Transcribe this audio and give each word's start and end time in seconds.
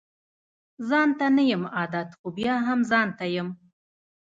ځانته 0.87 1.27
نه 1.35 1.43
يم 1.51 1.63
عادت 1.75 2.09
خو 2.17 2.27
بيا 2.37 2.55
هم 2.67 2.79
ځانته 2.91 3.25
يم 3.35 3.47